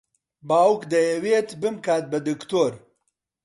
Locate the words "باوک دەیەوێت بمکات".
0.47-2.03